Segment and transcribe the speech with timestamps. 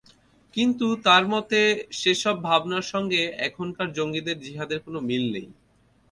[0.55, 1.59] কিন্তু তাঁর মতে,
[1.93, 5.47] সেসব ভাবনার সঙ্গে এখনকার জঙ্গিদের জিহাদের কোনো মিল নেই।